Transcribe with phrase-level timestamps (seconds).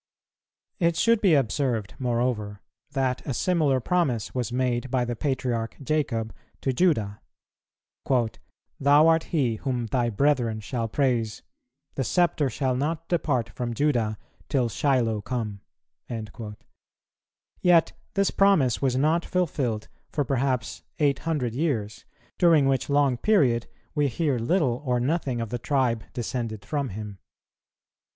[0.79, 2.59] It should be observed, moreover,
[2.93, 7.21] that a similar promise was made by the patriarch Jacob to Judah:
[8.79, 11.43] "Thou art he whom thy brethren shall praise:
[11.93, 14.17] the sceptre shall not depart from Judah
[14.49, 15.59] till Shiloh come;"
[17.61, 22.05] yet this promise was not fulfilled for perhaps eight hundred years,
[22.39, 27.19] during which long period we hear little or nothing of the tribe descended from him.